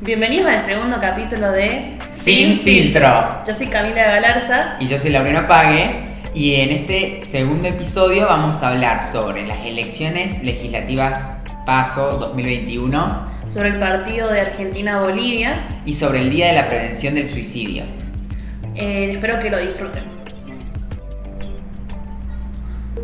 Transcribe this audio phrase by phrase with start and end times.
[0.00, 3.44] Bienvenidos al segundo capítulo de Sin Filtro.
[3.46, 4.76] Yo soy Camila Galarza.
[4.80, 5.90] Y yo soy Laurena Pague.
[6.34, 11.32] Y en este segundo episodio vamos a hablar sobre las elecciones legislativas
[11.66, 15.66] PASO 2021 Sobre el partido de Argentina-Bolivia.
[15.84, 17.84] y sobre el Día de la Prevención del Suicidio.
[18.74, 20.19] Eh, espero que lo disfruten.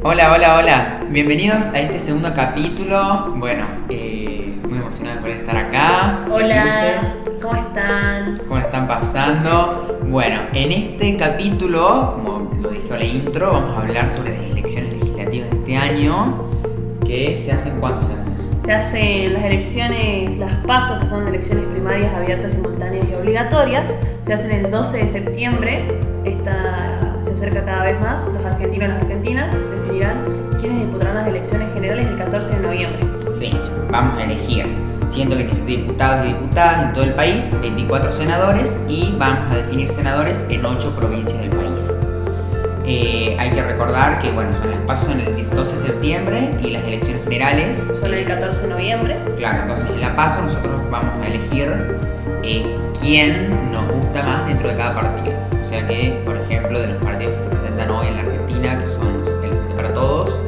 [0.09, 1.01] Hola, hola, hola.
[1.11, 3.35] Bienvenidos a este segundo capítulo.
[3.39, 6.21] Bueno, eh, muy emocionados por estar acá.
[6.31, 7.29] Hola, felices.
[7.43, 8.39] ¿cómo están?
[8.47, 9.99] ¿Cómo están pasando?
[10.09, 14.47] Bueno, en este capítulo, como lo dije en la intro, vamos a hablar sobre las
[14.53, 16.51] elecciones legislativas de este año.
[17.05, 17.81] que se hacen?
[17.81, 18.33] ¿Cuándo se hacen?
[18.65, 23.99] Se hacen las elecciones, las PASO, que son elecciones primarias abiertas, simultáneas y obligatorias.
[24.25, 25.99] Se hacen el 12 de septiembre.
[26.25, 28.25] Esta se acerca cada vez más.
[28.33, 29.49] Los argentinos y las argentinas
[29.87, 30.25] definirán
[30.59, 33.01] quiénes disputarán las elecciones generales el 14 de noviembre.
[33.31, 33.53] Sí,
[33.91, 34.67] vamos a elegir
[35.07, 40.45] 127 diputados y diputadas en todo el país, 24 senadores y vamos a definir senadores
[40.49, 41.93] en 8 provincias del país.
[42.85, 46.71] Eh, hay que recordar que bueno, son las pasos en el 12 de septiembre y
[46.71, 49.17] las elecciones generales Son el 14 de noviembre.
[49.39, 51.69] Claro, entonces en la paso nosotros vamos a elegir
[52.45, 55.37] eh, quién nos gusta más dentro de cada partido.
[55.61, 58.79] O sea que, por ejemplo, de los partidos que se presentan hoy en la Argentina,
[58.79, 59.16] que son
[59.97, 60.39] Todos,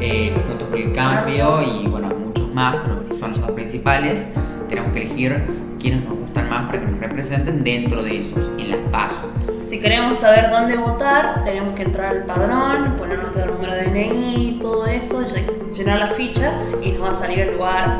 [0.00, 4.28] eh, Juntos por el Cambio y bueno, muchos más, pero son los dos principales,
[4.70, 5.44] tenemos que elegir
[5.78, 9.28] quiénes nos gustan más para que nos representen dentro de esos, en las pasos.
[9.60, 14.58] Si queremos saber dónde votar, tenemos que entrar al padrón, poner nuestro número de DNI,
[14.62, 16.50] todo eso, lle- llenar la ficha
[16.82, 17.98] y nos va a salir el lugar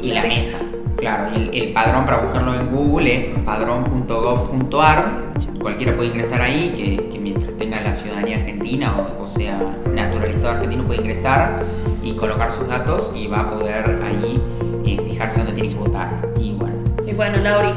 [0.00, 0.58] y la mesa.
[0.96, 5.29] Claro, el, el padrón para buscarlo en Google es padrón.gov.ar.
[5.60, 9.58] Cualquiera puede ingresar ahí, que, que mientras tenga la ciudadanía argentina o, o sea
[9.94, 11.62] naturalizado argentino puede ingresar
[12.02, 14.40] y colocar sus datos y va a poder ahí
[14.86, 16.08] eh, fijarse dónde tiene que votar.
[16.40, 17.72] Y bueno, Y bueno, Lauri,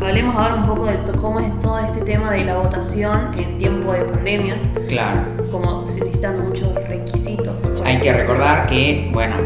[0.00, 3.92] hablemos ahora un poco de cómo es todo este tema de la votación en tiempo
[3.92, 4.56] de pandemia,
[4.88, 7.54] claro, como se necesitan muchos requisitos.
[7.84, 9.36] hay que recordar que, bueno,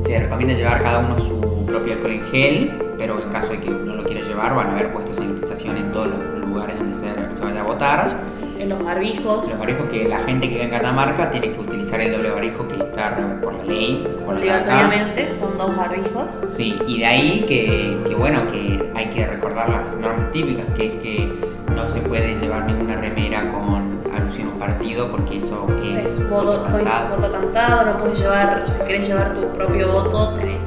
[0.00, 3.70] se recomienda llevar cada uno su propio alcohol en gel, pero en caso de que
[3.70, 7.36] no lo quiera llevar, van a haber puestos sanitización en todos los lugares donde se,
[7.36, 8.16] se vaya a votar.
[8.58, 12.00] En los barbijos, Los barbijos que la gente que vive en Catamarca tiene que utilizar
[12.00, 16.44] el doble barbijo que está por la ley, por la obligatoriamente, son dos barbijos.
[16.46, 20.86] Sí, y de ahí que, que bueno, que hay que recordar las normas típicas, que
[20.88, 21.32] es que
[21.74, 26.30] no se puede llevar ninguna remera con alusión a un partido porque eso es, Es
[26.30, 27.16] voto, voto cantado.
[27.16, 30.61] voto cantado, no puedes llevar, si querés llevar tu propio voto, tenés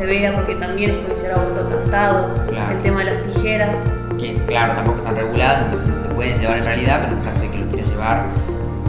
[0.00, 2.34] que no se vea porque también es considerado voto cantado.
[2.48, 2.76] Claro.
[2.76, 6.58] El tema de las tijeras, Que claro, tampoco están reguladas, entonces no se pueden llevar
[6.58, 8.26] en realidad, pero en caso de que lo quieras llevar,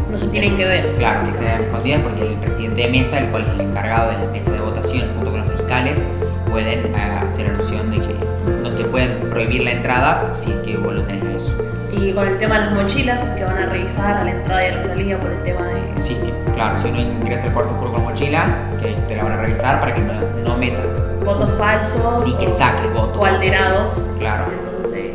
[0.10, 0.96] no se tienen que ver.
[0.96, 4.12] Claro, si se dan escondidas porque el presidente de mesa, el cual es el encargado
[4.12, 6.06] de la mesa de votación junto con los fiscales,
[6.50, 8.16] pueden eh, hacer alusión de que
[8.62, 11.56] no te pueden prohibir la entrada si es que vos lo tenés eso.
[11.94, 14.72] Y con el tema de las mochilas que van a revisar a la entrada y
[14.72, 16.02] a la salida por el tema de...
[16.02, 18.46] Sí, que, claro, si uno ingresa al cuarto oscuro con mochila,
[18.82, 20.82] que te la van a revisar para que no, no meta
[21.26, 23.20] Votos falsos ni que o- saques voto.
[23.20, 23.94] o alterados.
[24.20, 24.46] Claro.
[24.52, 25.12] Entonces,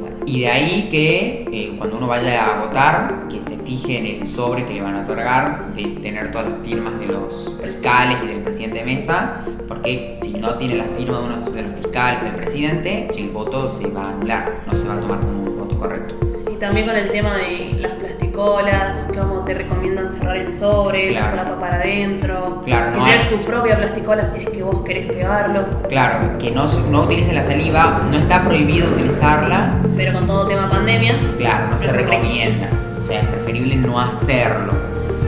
[0.00, 0.16] bueno.
[0.26, 4.26] Y de ahí que eh, cuando uno vaya a votar, que se fije en el
[4.26, 8.26] sobre que le van a otorgar, de tener todas las firmas de los fiscales y
[8.28, 12.22] del presidente de mesa, porque si no tiene la firma de uno de los fiscales
[12.22, 15.58] del presidente, el voto se va a anular, no se va a tomar como un
[15.58, 16.14] voto correcto.
[16.50, 17.92] Y también con el tema de las
[18.40, 21.36] plasticolas, cómo te recomiendan cerrar el sobre, la Claro.
[21.38, 22.62] solapa para adentro.
[22.66, 25.64] Claro, que no hay- tu propia plasticola si es que vos querés pegarlo.
[25.88, 30.68] Claro, que no, no utilicen la saliva, no está prohibido utilizarla, Pero con todo tema
[30.68, 31.18] pandemia.
[31.38, 34.72] claro, no se recomienda, o sea, es preferible no hacerlo.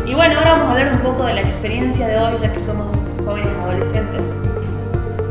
[0.07, 2.61] Y bueno, ahora vamos a hablar un poco de la experiencia de hoy, ya que
[2.61, 4.27] somos jóvenes adolescentes,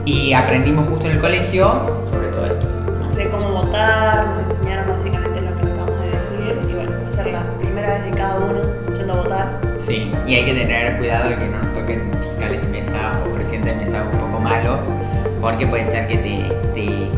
[0.06, 2.66] Y aprendimos justo en el colegio sobre todo esto.
[2.98, 3.14] ¿no?
[3.18, 4.26] de cómo votar,
[8.18, 8.62] cada uno
[8.98, 9.62] yendo a votar.
[9.78, 13.34] Sí, y hay que tener cuidado de que no nos toquen fiscales de mesa o
[13.34, 14.86] presidentes de mesa un poco malos,
[15.42, 17.10] porque puede ser que te, te-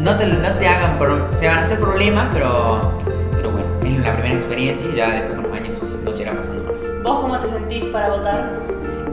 [0.00, 2.92] no, te no te hagan, pro- se van a hacer problemas, pero,
[3.32, 6.34] pero bueno, es la primera experiencia y ya después con los años no te irá
[6.34, 6.82] pasando más.
[7.02, 8.50] ¿Vos cómo te sentís para votar?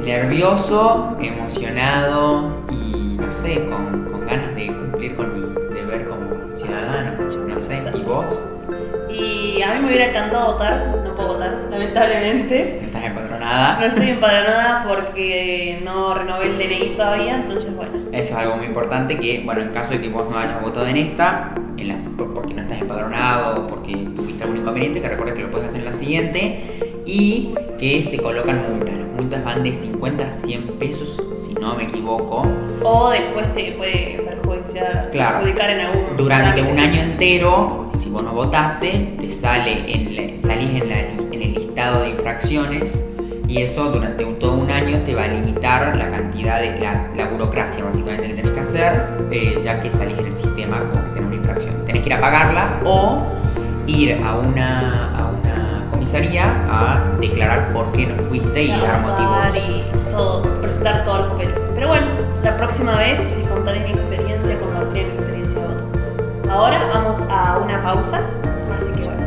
[0.03, 7.13] Nervioso, emocionado y no sé, con, con ganas de cumplir con mi deber como ciudadano,
[7.47, 8.43] no sé, ¿y vos?
[9.55, 12.79] Y a mí me hubiera encantado votar, no puedo votar, lamentablemente.
[12.83, 13.79] ¿Estás empadronada?
[13.79, 17.91] No estoy empadronada porque no renové el DNI todavía, entonces bueno.
[18.11, 20.87] Eso es algo muy importante que, bueno, en caso de que vos no hayas votado
[20.87, 25.35] en esta, en la- por- porque no estás empadronado porque tuviste algún inconveniente, que recuerdes
[25.35, 26.59] que lo puedes hacer en la siguiente
[27.05, 28.95] y que se colocan multas.
[29.23, 32.45] Multas van de 50 a 100 pesos, si no me equivoco.
[32.83, 35.37] O después te puede perjudicar, Claro.
[35.37, 40.39] perjudicar en algún Durante un año entero, si vos no votaste, te sale en la-
[40.41, 43.07] salís en, la- en el listado de infracciones
[43.47, 47.07] y eso durante un- todo un año te va a limitar la cantidad de la,
[47.15, 51.01] la burocracia básicamente que tenés que hacer, eh, ya que salís en el sistema como
[51.05, 51.85] que tenés una infracción.
[51.85, 53.21] Tenés que ir a pagarla o
[53.87, 55.42] ir a una, a una
[56.13, 59.55] comisaría a declarar por qué no fuiste y dar motivos.
[59.67, 61.55] y todo, presentar todos los papeles.
[61.73, 62.05] Pero bueno,
[62.43, 66.51] la próxima vez les contaré mi experiencia, compartiré mi experiencia de voto.
[66.51, 68.21] Ahora vamos a una pausa,
[68.79, 69.23] así que bueno.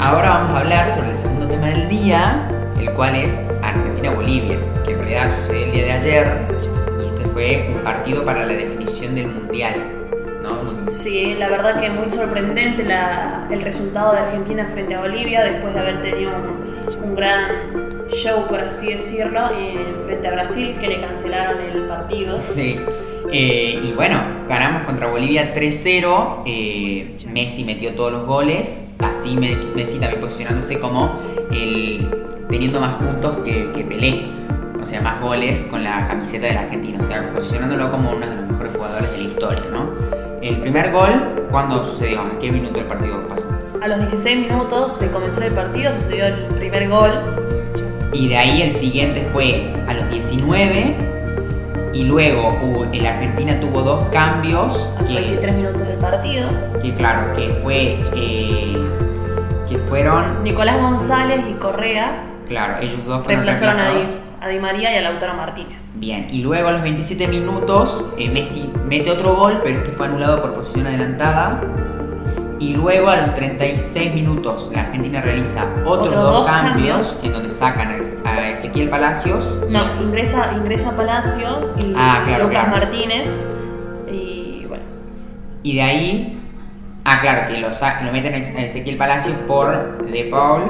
[0.00, 2.48] Ahora vamos a hablar sobre el segundo tema del día,
[2.78, 4.56] el cual es Argentina-Bolivia,
[4.86, 6.48] que en realidad sucedió el día de ayer
[7.02, 10.03] y este fue un partido para la definición del mundial.
[10.44, 10.90] ¿No?
[10.92, 15.74] Sí, la verdad que muy sorprendente la- el resultado de Argentina frente a Bolivia después
[15.74, 17.48] de haber tenido un, un gran
[18.12, 22.40] show, por así decirlo, en frente a Brasil, que le cancelaron el partido.
[22.40, 22.78] Sí.
[23.32, 26.42] Eh, y bueno, ganamos contra Bolivia 3-0.
[26.46, 28.88] eh, Messi metió todos los goles.
[29.00, 31.18] Así Me- Messi también posicionándose como
[31.50, 32.08] el
[32.48, 34.22] teniendo más puntos que, que Pelé.
[34.80, 36.98] O sea, más goles con la camiseta de la Argentina.
[37.00, 39.88] O sea, posicionándolo como uno de los mejores jugadores de la historia, ¿no?
[40.44, 42.20] El primer gol, ¿cuándo sucedió?
[42.20, 43.44] ¿En qué minuto del partido pasó?
[43.82, 47.12] A los 16 minutos de comenzar el partido sucedió el primer gol.
[48.12, 50.96] Y de ahí el siguiente fue a los 19.
[51.94, 56.48] Y luego hubo- el Argentina tuvo dos cambios A los que 23 minutos del partido.
[56.82, 58.76] que claro, que fue eh,
[59.66, 64.23] que fueron, Nicolás González y Correa claro, ellos dos fueron reemplazaron a reemplazados.
[64.44, 65.90] A Di María y a Lautaro Martínez.
[65.94, 70.06] Bien, y luego a los 27 minutos eh, Messi mete otro gol, pero este fue
[70.06, 71.62] anulado por posición adelantada.
[72.60, 77.24] Y luego a los 36 minutos la Argentina realiza otros dos, dos cambios, cambios.
[77.24, 79.58] en donde sacan a Ezequiel Palacios.
[79.68, 82.78] y- No, ingresa, ingresa Palacio y Ah, claro, Lucas claro.
[82.84, 83.36] Martínez.
[84.10, 84.82] Y bueno,
[85.62, 86.38] Y de ahí,
[87.04, 90.62] ah, claro, que lo, lo meten a Ezequiel Palacios por De Paul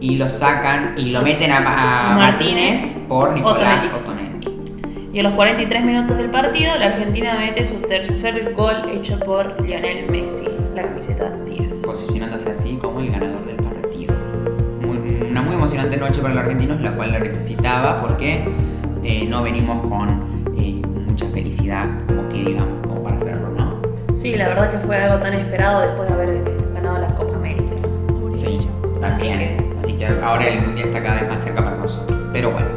[0.00, 1.58] y lo sacan y lo meten a,
[2.12, 2.16] a Martínez,
[2.96, 3.84] Martínez por Nicolás.
[3.94, 4.48] Otamendi.
[5.12, 9.60] y a los 43 minutos del partido, la Argentina mete su tercer gol hecho por
[9.62, 11.82] Lionel Messi, la camiseta 10.
[11.84, 14.14] Posicionándose así como el ganador del partido.
[14.82, 18.48] Muy- una muy emocionante noche para los argentinos, la cual la necesitaba porque
[19.02, 23.78] eh, no venimos con eh, mucha felicidad, como que digamos, como para hacerlo, ¿no?
[24.16, 26.44] Sí, la verdad que fue algo tan esperado después de haber
[26.74, 27.72] ganado la Copa América.
[28.36, 28.68] Sí,
[29.02, 29.67] Así también.
[30.22, 32.18] Ahora el mundial está cada vez más cerca para nosotros.
[32.32, 32.68] Pero bueno,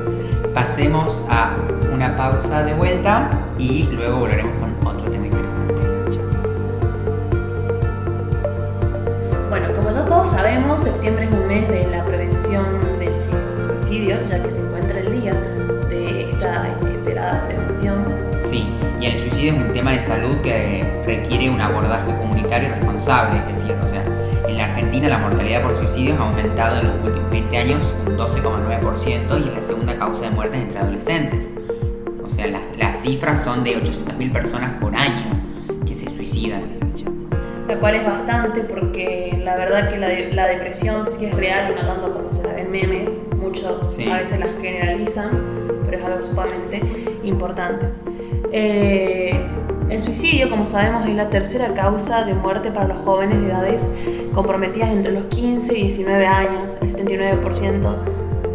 [0.54, 1.56] pasemos a
[1.94, 5.74] una pausa de vuelta y luego volveremos con otro tema interesante.
[9.50, 12.66] Bueno, como ya todos sabemos, septiembre es un mes de la prevención
[13.00, 15.34] del suicidio, ya que se encuentra el día
[15.90, 18.06] de esta esperada prevención.
[18.42, 18.68] Sí,
[19.00, 23.58] y el suicidio es un tema de salud que requiere un abordaje comunitario responsable, es
[23.60, 24.04] decir, o sea,
[24.92, 29.48] Argentina la mortalidad por suicidios ha aumentado en los últimos 20 años un 12,9% y
[29.48, 31.54] es la segunda causa de muerte entre adolescentes.
[32.26, 35.40] O sea, las, las cifras son de 800.000 personas por año
[35.88, 36.64] que se suicidan.
[37.70, 41.74] La cual es bastante porque la verdad que la, de- la depresión sí es real
[41.74, 43.18] no tanto como se la ven memes.
[43.38, 44.12] Muchos Sí.
[44.12, 45.30] a veces la generalizan,
[45.86, 46.82] pero es algo sumamente
[47.24, 47.86] importante.
[48.52, 49.40] Eh,
[49.90, 53.90] el suicidio, como sabemos, es la tercera causa de muerte para los jóvenes de edades
[54.34, 56.78] comprometidas entre los 15 y 19 años.
[56.82, 57.96] El 79%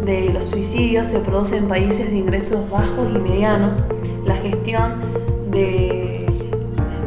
[0.05, 3.79] de los suicidios se produce en países de ingresos bajos y medianos.
[4.25, 5.01] La gestión
[5.51, 6.25] de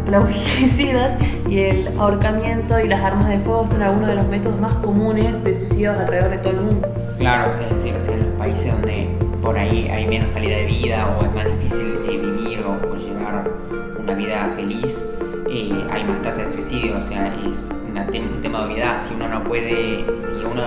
[0.04, 1.16] plaguicidas
[1.48, 5.44] y el ahorcamiento y las armas de fuego son algunos de los métodos más comunes
[5.44, 6.88] de suicidios alrededor de todo el mundo.
[7.18, 9.08] Claro, es decir, en los países donde
[9.42, 12.96] por ahí hay menos calidad de vida o es más difícil eh, vivir o, o
[12.96, 13.50] llevar
[13.98, 15.04] una vida feliz,
[15.50, 19.00] eh, hay más tasa de suicidio, o sea, es un tema de obviedad.
[19.02, 20.62] Si uno no puede, si uno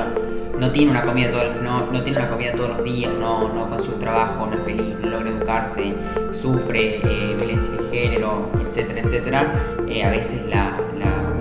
[0.60, 3.70] no tiene una comida todos, no, no tiene una comida todos los días, no, no
[3.70, 5.94] consigue un trabajo, no es feliz, no logra educarse,
[6.32, 9.54] sufre eh, violencia de género, etcétera, etcétera,
[9.88, 10.80] eh, a veces la,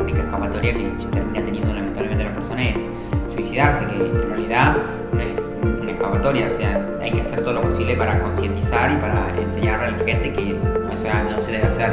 [0.00, 2.88] única escapatoria que termina teniendo lamentablemente la persona es
[3.32, 4.76] suicidarse, que en realidad
[5.12, 8.96] no es una escapatoria, o sea, hay que hacer todo lo posible para concientizar y
[8.96, 10.56] para enseñarle a la gente que
[10.92, 11.92] o sea, no se debe hacer,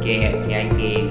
[0.00, 1.10] que, que hay que,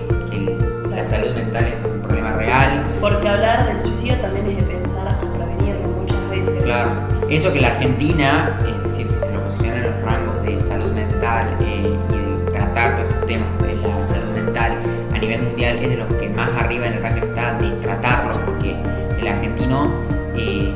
[0.96, 2.84] la salud mental es un problema real.
[3.00, 6.64] Porque hablar del suicidio también es de pensar a prevenirlo muchas veces.
[6.64, 6.92] Claro,
[7.30, 10.92] eso que la Argentina, es decir, si se lo posicionan en los rangos de salud
[10.92, 14.74] mental eh, y de tratar todos estos temas de la salud mental
[15.14, 18.38] a nivel mundial, es de los que más arriba en el ranking está de tratarlos,
[18.40, 18.76] porque
[19.20, 19.92] el argentino,
[20.36, 20.74] eh,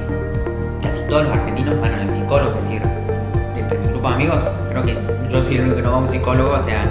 [0.82, 2.82] casi todos los argentinos van al psicólogo, es decir,
[3.58, 4.98] entre mi grupo de amigos, creo que
[5.30, 6.86] yo soy el único que no va a un psicólogo, o sea,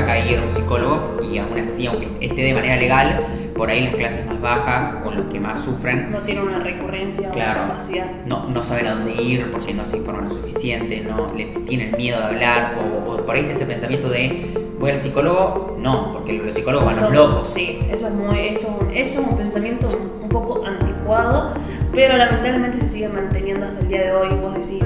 [0.00, 3.20] acá ir a un psicólogo y aún así, aunque esté de manera legal,
[3.56, 7.30] por ahí las clases más bajas o los que más sufren No tiene una recurrencia
[7.30, 7.60] Claro.
[7.60, 8.06] o una capacidad.
[8.26, 11.94] no, no saben a dónde ir porque no se informan lo suficiente, no les tienen
[11.96, 16.12] miedo de hablar o, o por ahí está ese pensamiento de voy al psicólogo, no,
[16.14, 17.48] porque los psicólogos van a los locos.
[17.54, 21.52] Sí, eso es, muy, eso, eso es un pensamiento un, un poco anticuado,
[21.92, 24.28] pero lamentablemente se sigue manteniendo hasta el día de hoy.
[24.40, 24.82] Vos decís,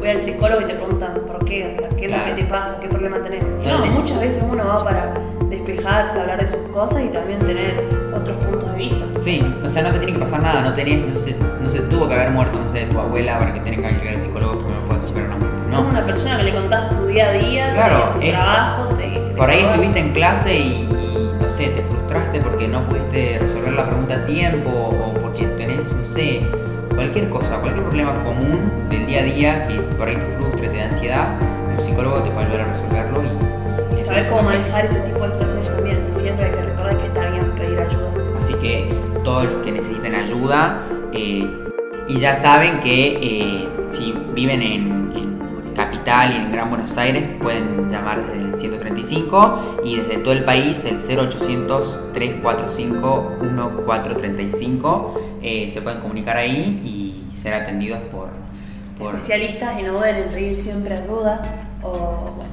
[0.00, 2.28] voy al psicólogo y te preguntan por qué, o sea, qué es Claro.
[2.30, 3.44] lo que te pasa, qué problema tenés.
[3.62, 5.12] Y No, muchas veces uno va para
[5.48, 9.04] despejarse, hablar de sus cosas y también tener otros puntos de vista.
[9.18, 11.80] Sí, o sea, no te tiene que pasar nada, no tenés, no se, no se
[11.82, 14.58] tuvo que haber muerto, no sé, tu abuela para que tengas que ir al psicólogo
[14.58, 15.56] porque no puedes superar una muerte.
[15.70, 19.48] No, una persona que le contás tu día a día, Claro, tu trabajo, te por
[19.48, 23.84] ahí estuviste en clase y, y, no sé, te frustraste porque no pudiste resolver la
[23.86, 26.40] pregunta a tiempo o porque tenés, no sé,
[27.00, 30.76] cualquier cosa, cualquier problema común del día a día que por ahí te frustre, te
[30.76, 31.40] da ansiedad,
[31.72, 35.30] un psicólogo te puede ayudar a resolverlo y, Y saber cómo manejar ese tipo de
[35.30, 36.06] situaciones también.
[36.10, 38.10] Y siempre hay que recordar que está bien pedir ayuda.
[38.36, 38.92] Así que
[39.24, 40.82] todos los que necesiten ayuda
[41.14, 41.48] eh,
[42.06, 47.24] y ya saben que eh, si viven en, en Capital y en Gran Buenos Aires
[47.40, 55.68] pueden llamar desde el 135 y desde todo el país el 0800 345 1435 eh,
[55.72, 58.28] se pueden comunicar ahí y ser atendidos por,
[58.98, 61.40] por Especialistas y no duden en pedir siempre ayuda
[61.82, 62.50] o bueno.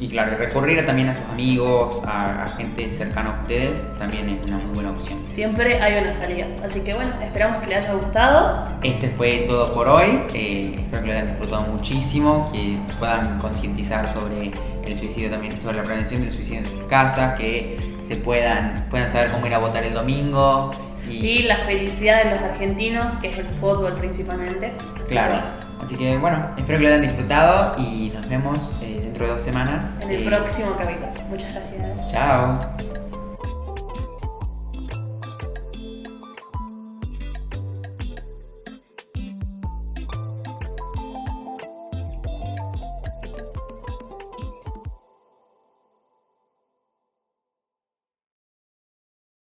[0.00, 4.44] y claro recurrir también a sus amigos a, a gente cercana a ustedes también es
[4.44, 5.20] una muy buena opción.
[5.28, 6.46] Siempre hay una salida.
[6.64, 8.64] Así que bueno, esperamos que les haya gustado.
[8.82, 10.20] Este fue todo por hoy.
[10.34, 14.50] eh, espero que lo hayan disfrutado muchísimo, que puedan concientizar sobre
[14.84, 19.08] el suicidio también, sobre la prevención del suicidio en sus casas, que se puedan, puedan
[19.08, 20.72] saber cómo ir a votar el domingo.
[21.10, 24.72] Y, la felicidad de los argentinos, que es el fútbol principalmente.
[25.08, 25.42] Claro.
[25.82, 29.42] Así que bueno, espero que lo hayan disfrutado y nos vemos eh, dentro de dos
[29.42, 29.98] semanas.
[30.00, 31.08] En el Eh, próximo capítulo.
[31.28, 32.10] Muchas gracias.
[32.10, 33.03] Chao.